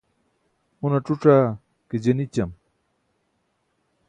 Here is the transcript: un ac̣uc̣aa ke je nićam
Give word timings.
un 0.83 0.91
ac̣uc̣aa 0.97 1.47
ke 1.87 1.95
je 2.03 2.11
nićam 2.17 2.51